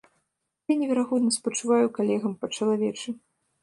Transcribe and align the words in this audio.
Я 0.71 0.77
неверагодна 0.79 1.29
спачуваю 1.37 1.87
калегам 2.01 2.33
па-чалавечы. 2.43 3.09